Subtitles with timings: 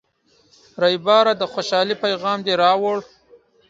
[0.81, 2.97] ریبراه، د خوشحالۍ پیغام دې راوړ.